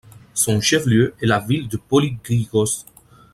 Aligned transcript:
Son 0.33 0.61
chef-lieu 0.61 1.13
est 1.21 1.27
la 1.27 1.37
ville 1.37 1.67
de 1.67 1.77
Polýgyros. 1.77 2.87